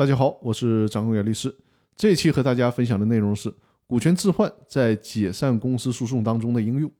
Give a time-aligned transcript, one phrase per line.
[0.00, 1.54] 大家好，我是张公元律师。
[1.94, 3.52] 这期和大家分享的内容是
[3.86, 6.90] 股权置换在解散公司诉讼当中的应用。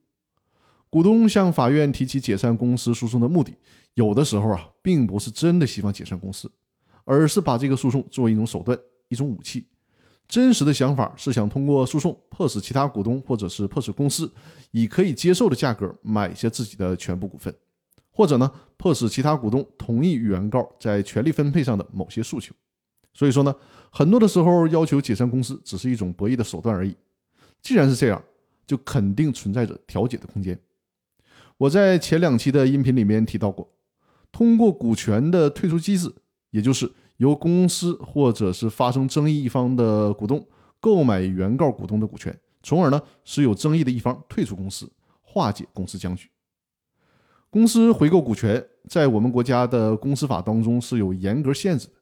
[0.90, 3.54] 股东向法院提起解散公司诉讼的目的，
[3.94, 6.52] 有的时候啊，并不是真的希望解散公司，
[7.04, 8.78] 而是把这个诉讼作为一种手段、
[9.08, 9.66] 一种武器。
[10.28, 14.30] 真实的想法是想通过诉讼迫使其他股东，或者是迫使公司
[14.72, 17.54] 以可以接受的价格买下自己的全部股份，
[18.10, 22.54] 或者呢，迫使其他股东同意原告在权利分配上的某些诉求。
[23.12, 23.54] 所以说呢，
[23.90, 26.96] 很多的时候要求解散公司只是一种博弈的手段而已。
[27.60, 28.22] 既然是这样，
[28.66, 30.58] 就肯定存在着调解的空间。
[31.58, 33.68] 我在前两期的音频里面提到过，
[34.32, 36.10] 通过股权的退出机制，
[36.50, 40.46] 也就是由公司或者是发生争议一方的股东
[40.80, 46.30] 购买原告股东的股权，从而呢使有争议的一方退出公司，化解公司僵局。
[47.50, 51.92] 公司回购股权，在我们国家的公司法当中是有严格限制的。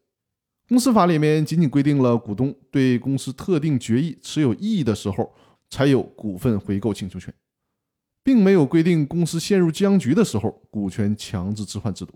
[0.68, 5.32] 公司法里面仅仅规定了股东对公司特定决议持有异议的时候，
[5.70, 7.32] 才有股份回购请求权，
[8.22, 12.12] 并没有规定公司陷入僵局的时候股权强制置换制度。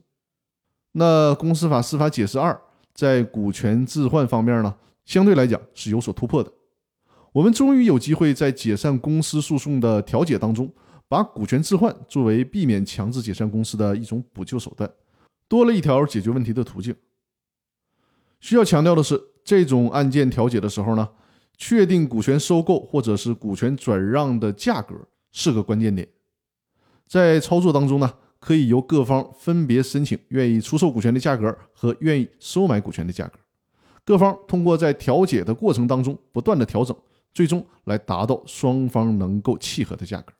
[0.93, 2.61] 那公司法司法解释二
[2.93, 4.75] 在股权置换方面呢，
[5.07, 6.53] 相对来讲是有所突破的。
[7.33, 10.71] 我们终于有机会在解散公司诉讼的调解当中，
[11.09, 14.91] 把股权置换作为避免强制解散公司的一种补救手段，
[15.48, 16.95] 多了一条解决问题的途径。
[18.43, 21.09] 需要强调的是，这种案件调解的时候呢，
[21.57, 24.97] 确定股权收购或者是股权转让的价格
[25.31, 26.07] 是个关键点。
[27.07, 33.39] 在操作当中呢，可以由各方分别申请愿意出售股权的价格和愿意收买股权的价格，
[34.05, 36.97] 各方通过在调解的过程当中不断的调整，
[37.33, 40.33] 最终来达到双方能够契合的价格。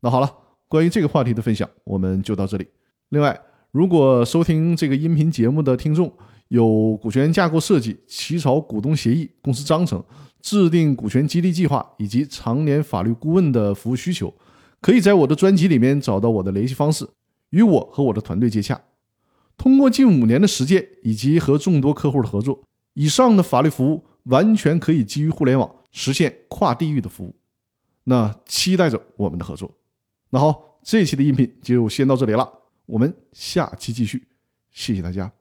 [0.00, 0.34] 那好了，
[0.68, 2.66] 关于这个话题的分享我们就到这里。
[3.10, 3.38] 另外，
[3.72, 6.10] 如果收听这个音频节目的听众，
[6.48, 10.02] 有股权架构设计、起草股东协议、公司章程、
[10.40, 14.32] 制定股权激励计划以及常年法律顾问的服务需求，
[14.80, 17.08] 可以在我的专辑里面找到我的联系方式，
[17.50, 18.80] 与我和我的团队接洽。
[19.56, 22.62] 通过近五年的实践以及和众多客户的合作，
[22.94, 27.34] 以上的法律服务完全可以基于互联网实现跨地域的服务。
[28.04, 29.74] 那期待着我们的合作。
[30.30, 32.48] 那好，这期的音频就先到这里了，
[32.84, 34.28] 我们下期继续，
[34.70, 35.32] 谢谢大家。